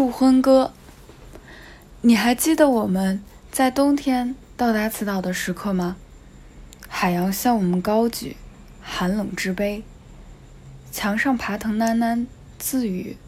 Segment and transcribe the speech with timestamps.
[0.00, 0.72] 祝婚歌。
[2.00, 5.98] 你还记得我们在冬天到达此岛的时刻吗？
[6.88, 8.38] 海洋向我们高举
[8.80, 9.84] 寒冷之杯，
[10.90, 12.24] 墙上爬藤喃喃
[12.58, 13.18] 自语，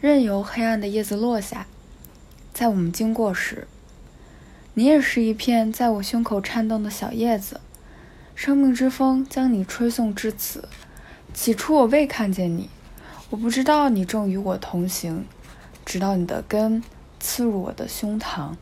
[0.00, 1.66] 任由黑暗的叶子落下。
[2.54, 3.68] 在我们经过时，
[4.72, 7.60] 你也是一片在我胸口颤动的小叶子。
[8.34, 10.70] 生命之风将你吹送至此。
[11.34, 12.70] 起初我未看见你，
[13.28, 15.26] 我不知道你正与我同行，
[15.86, 16.82] 直到你的根
[17.20, 18.56] 刺入我的胸膛，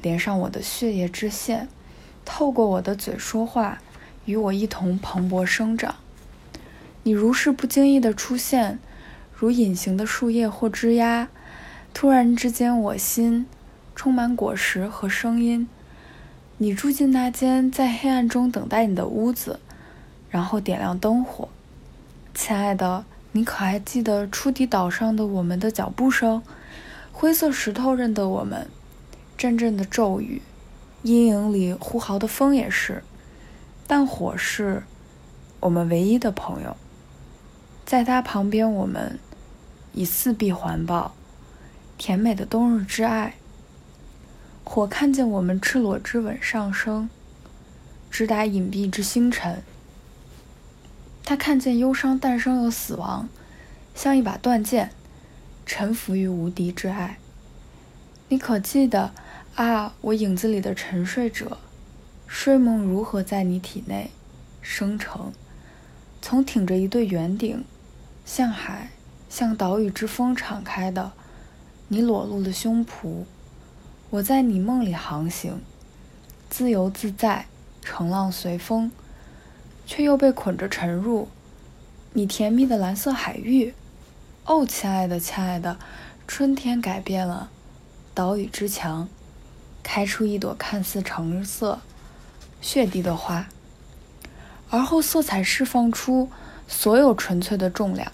[0.00, 1.68] 连上我的血液之线，
[2.24, 3.80] 透过我的嘴说话，
[4.24, 5.96] 与我一同蓬勃生长。
[7.02, 8.78] 你如是不经意的出现，
[9.34, 11.28] 如隐形的树叶或枝桠。
[11.92, 13.46] 突然之间，我心
[13.96, 15.68] 充满果实和声音。
[16.58, 19.58] 你住进那间在黑暗中等待你的屋子，
[20.30, 21.48] 然后点亮灯火。
[22.34, 26.40] 亲爱的，你可还记得初地岛上的我们的脚步声？
[27.20, 28.68] 灰色石头认得我们，
[29.36, 30.40] 阵阵的骤雨，
[31.02, 33.02] 阴影里呼号的风也是。
[33.88, 34.84] 但火是
[35.58, 36.76] 我们唯一的朋友，
[37.84, 39.18] 在它旁边，我们
[39.92, 41.12] 以四壁环抱。
[41.96, 43.34] 甜美的冬日之爱。
[44.62, 47.10] 火看见我们赤裸之吻上升，
[48.08, 49.64] 直达隐蔽之星辰。
[51.24, 53.28] 他看见忧伤诞生又死亡，
[53.96, 54.92] 像一把断剑，
[55.68, 57.18] 臣服于无敌之爱。
[58.30, 59.12] 你可记得
[59.54, 61.58] 啊，我影子里的沉睡者，
[62.26, 64.10] 睡梦如何在你体内
[64.62, 65.30] 生成？
[66.22, 67.62] 从挺着一对圆顶，
[68.24, 68.88] 向海、
[69.28, 71.12] 向岛屿之风敞开的。
[71.88, 73.24] 你裸露的胸脯，
[74.08, 75.60] 我在你梦里航行，
[76.48, 77.44] 自由自在，
[77.82, 78.90] 乘浪随风，
[79.86, 81.28] 却又被捆着沉入
[82.14, 83.74] 你甜蜜的蓝色海域。
[84.48, 85.76] 哦，亲爱的，亲爱的，
[86.26, 87.50] 春天改变了
[88.14, 89.06] 岛屿之墙，
[89.82, 91.80] 开出一朵看似橙色、
[92.62, 93.46] 血滴的花，
[94.70, 96.30] 而后色彩释放出
[96.66, 98.10] 所有纯粹的重量，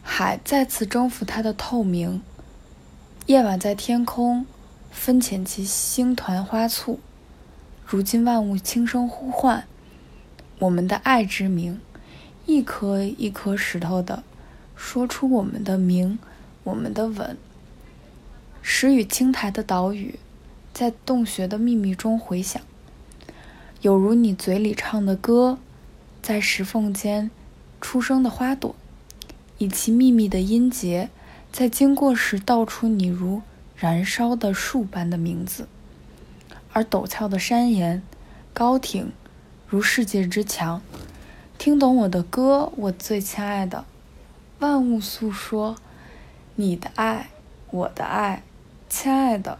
[0.00, 2.22] 海再次征服它的透明。
[3.26, 4.46] 夜晚在天空
[4.92, 7.00] 分遣其星团花簇，
[7.84, 9.66] 如今万物轻声呼唤
[10.60, 11.80] 我们的爱之名，
[12.46, 14.22] 一颗一颗石头的
[14.78, 16.20] 说出我们的名，
[16.62, 17.36] 我们的吻。
[18.62, 20.20] 石与青苔的岛屿，
[20.72, 22.62] 在洞穴的秘密中回响，
[23.82, 25.58] 有如你嘴里唱的歌，
[26.22, 27.28] 在石缝间
[27.80, 28.76] 出生的花朵，
[29.58, 31.10] 以其秘密的音节。
[31.50, 33.42] 在经过时，道出你如
[33.74, 35.64] 燃烧的树般的名字；
[36.72, 38.00] 而陡峭的山岩，
[38.54, 39.10] 高挺
[39.66, 40.80] 如世界之墙。
[41.58, 43.84] 听懂我的歌，我最亲爱的。
[44.60, 45.76] 万物诉说
[46.56, 47.30] 你的爱，
[47.70, 48.42] 我的爱，
[48.88, 49.58] 亲爱的。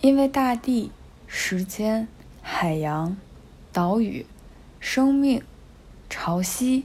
[0.00, 0.92] 因为大地、
[1.26, 2.06] 时间、
[2.40, 3.16] 海洋、
[3.72, 4.24] 岛屿、
[4.78, 5.42] 生命、
[6.08, 6.84] 潮汐、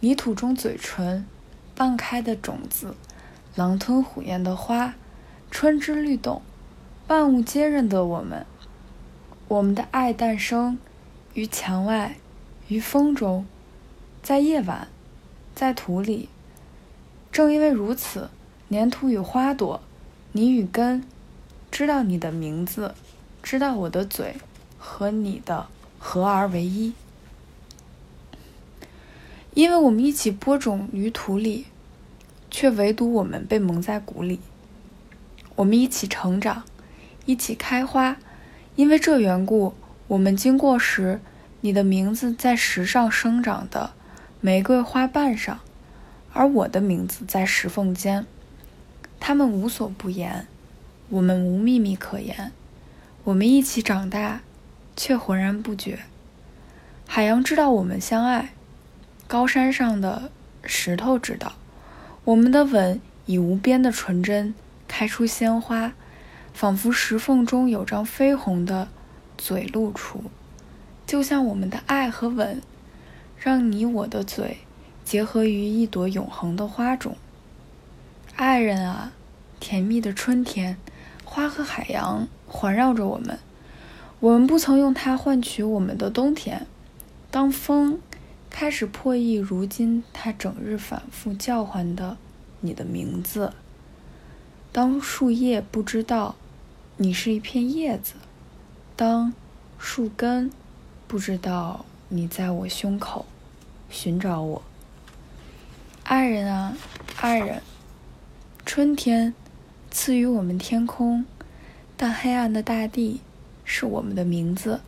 [0.00, 1.24] 泥土中嘴唇
[1.76, 2.96] 半开的种子。
[3.54, 4.94] 狼吞虎咽的花，
[5.50, 6.42] 春之律动，
[7.06, 8.44] 万物皆认得我们。
[9.46, 10.78] 我们的爱诞生
[11.34, 12.16] 于墙外，
[12.66, 13.46] 于风中，
[14.22, 14.88] 在夜晚，
[15.54, 16.28] 在土里。
[17.30, 18.30] 正因为如此，
[18.70, 19.80] 粘土与花朵，
[20.32, 21.04] 你与根，
[21.70, 22.94] 知道你的名字，
[23.42, 24.36] 知道我的嘴
[24.78, 25.66] 和你的
[25.98, 26.92] 合而为一。
[29.54, 31.66] 因为我们一起播种于土里。
[32.54, 34.38] 却唯独我们被蒙在鼓里。
[35.56, 36.64] 我们一起成长，
[37.24, 38.18] 一起开花，
[38.76, 39.72] 因为这缘故，
[40.06, 41.22] 我们经过时，
[41.62, 43.94] 你的名字在石上生长的
[44.44, 45.60] 玫瑰花瓣上，
[46.32, 48.26] 而我的名字在石缝间。
[49.20, 50.48] 他们无所不言，
[51.10, 52.50] 我们无秘密可言。
[53.22, 54.40] 我们一起长大，
[54.96, 56.00] 却浑然不觉。
[57.06, 58.52] 海洋知道我们相爱，
[59.28, 60.32] 高山上的
[60.64, 61.52] 石头知道。
[62.24, 64.52] 我们的吻以无边的纯真
[64.88, 65.92] 开出鲜花，
[66.52, 68.88] 仿佛石缝中有张绯红的
[69.38, 70.24] 嘴露出，
[71.06, 72.60] 就像我们的爱和吻，
[73.44, 74.58] 让你我的嘴
[75.04, 77.16] 结合于一朵永恒的花种。
[78.36, 79.12] 爱人啊，
[79.58, 80.76] 甜蜜的春天，
[81.24, 83.40] 花和海洋环绕着我们，
[84.20, 86.66] 我们不曾用它换取我们的冬天。
[87.30, 88.00] 当风。
[88.54, 92.18] 开始破译，如今它整日反复叫唤的
[92.60, 93.54] 你的名字。
[94.70, 96.34] 当树叶不知道
[96.98, 98.12] 你是一片叶子，
[98.94, 99.32] 当
[99.78, 100.50] 树根
[101.08, 103.24] 不知道你在我胸口
[103.92, 104.62] 寻找我。
[106.02, 106.76] 爱人啊，
[107.20, 107.62] 爱人，
[108.66, 109.34] 春天
[109.90, 111.24] 赐予我们天空，
[111.96, 113.20] 但黑暗的大地
[113.64, 114.80] 是我们的名字。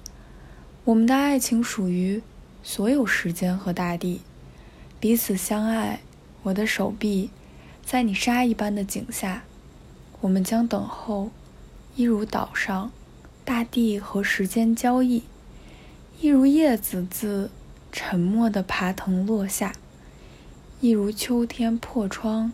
[0.84, 2.22] 我们的爱情属于
[2.62, 4.22] 所有时间和大地，
[4.98, 6.00] 彼此相爱。
[6.42, 7.30] 我的手臂，
[7.84, 9.44] 在你沙一般的井下，
[10.20, 11.30] 我们将等候，
[11.94, 12.90] 一如岛上，
[13.44, 15.22] 大地和时间交易，
[16.20, 17.50] 一如叶子自
[17.96, 19.72] 沉默的爬藤落下，
[20.80, 22.52] 一如秋天破窗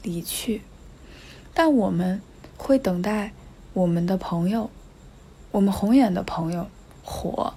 [0.00, 0.62] 离去。
[1.52, 2.22] 但我们
[2.56, 3.32] 会等待
[3.72, 4.70] 我们的朋友，
[5.50, 6.68] 我们红眼的朋友
[7.02, 7.54] 火。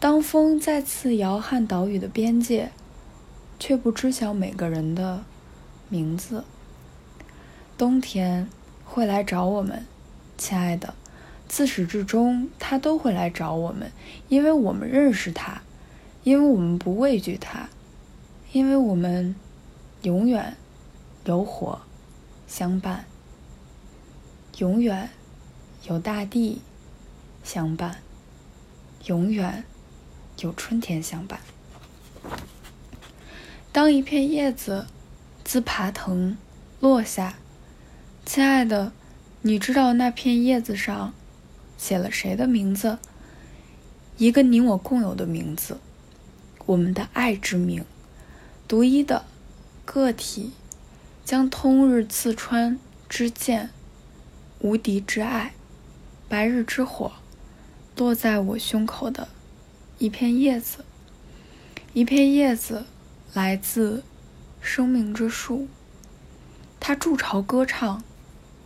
[0.00, 2.72] 当风再次摇撼岛屿的边界。
[3.60, 5.24] 却不知晓每个人的
[5.88, 6.44] 名字。
[7.76, 8.48] 冬天
[8.84, 9.84] 会来找我们，
[10.36, 10.94] 亲爱的，
[11.48, 13.90] 自始至终他都会来找我们，
[14.28, 15.60] 因为我们认识他，
[16.28, 17.70] 因为我们不畏惧它，
[18.52, 19.34] 因为我们
[20.02, 20.58] 永远
[21.24, 21.80] 有火
[22.46, 23.06] 相伴，
[24.58, 25.08] 永远
[25.88, 26.60] 有大地
[27.42, 28.02] 相伴，
[29.06, 29.64] 永远
[30.40, 31.40] 有春天相伴。
[33.72, 34.86] 当一片叶子
[35.42, 36.36] 自爬藤
[36.78, 37.36] 落下，
[38.26, 38.92] 亲爱的，
[39.40, 41.14] 你知道那片叶子上
[41.78, 42.98] 写了谁的名字？
[44.18, 45.78] 一个你我共有的名字，
[46.68, 47.82] 我们的爱之名，
[48.68, 49.24] 独一的
[49.86, 50.52] 个体，
[51.24, 52.78] 将通日刺穿
[53.08, 53.70] 之剑，
[54.58, 55.54] 无敌之爱，
[56.28, 57.12] 白日之火，
[57.96, 59.28] 落在我胸口的
[59.96, 60.84] 一片叶子，
[61.94, 62.84] 一片叶子。
[63.34, 64.02] 来自
[64.60, 65.68] 生命之树，
[66.80, 68.02] 它筑巢歌唱，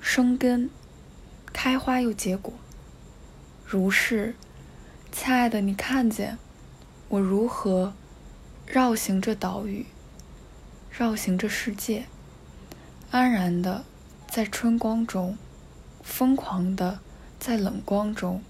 [0.00, 0.70] 生根，
[1.52, 2.54] 开花又结果。
[3.66, 4.34] 如是，
[5.10, 6.38] 亲爱的，你看见
[7.12, 7.92] 我如何
[8.66, 9.84] 绕行这岛屿，
[10.90, 12.06] 绕行这世界，
[13.10, 13.84] 安然的
[14.30, 15.36] 在春光中，
[16.02, 17.00] 疯狂的
[17.38, 18.40] 在冷光中，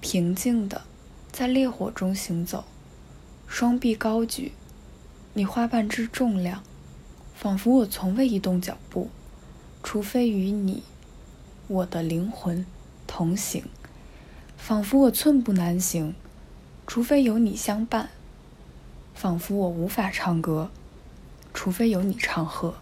[0.00, 0.82] 平静的
[1.32, 2.66] 在烈火中行走，
[3.48, 4.52] 双臂高举。
[5.32, 6.62] 你花瓣之重量，
[7.34, 9.10] 仿佛我从未移动脚步，
[9.82, 10.84] 除非与你，
[11.66, 12.64] 我的灵魂
[13.08, 13.64] 同行；
[14.56, 16.14] 仿佛我寸步难行，
[16.88, 18.06] 除非有你相伴；
[19.14, 20.70] 仿佛我无法唱歌，
[21.52, 22.72] 除非有你唱和。